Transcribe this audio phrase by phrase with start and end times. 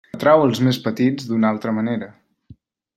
[0.17, 2.13] Atrau els més petits d'una altra manera.